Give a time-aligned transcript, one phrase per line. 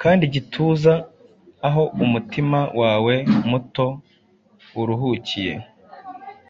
[0.00, 0.92] kandi igituza
[1.68, 3.14] Aho umutima wawe
[3.50, 3.86] muto
[4.80, 5.54] uruhukiye.